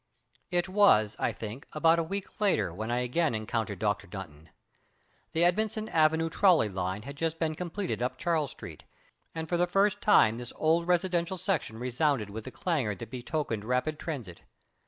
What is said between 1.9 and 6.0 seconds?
a week later when I again encountered Dr. Dunton. The Edmondson